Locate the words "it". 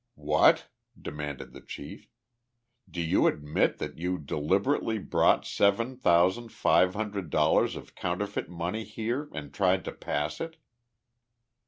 10.41-10.57